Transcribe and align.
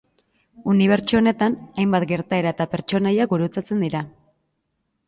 Unibertso 0.71 1.19
honetan, 1.19 1.57
hainbat 1.83 2.07
gertaera 2.13 2.55
eta 2.57 2.69
pertsonaia 2.73 3.31
gurutzatzen 3.37 3.87
dira. 3.89 4.05